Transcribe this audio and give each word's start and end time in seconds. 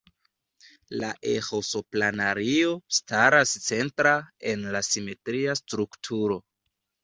La 1.03 1.09
eĥo-sopranario 1.31 2.73
staras 3.01 3.53
centra 3.69 4.17
en 4.55 4.67
la 4.79 4.85
simetria 4.91 5.59
strukturo. 5.65 6.45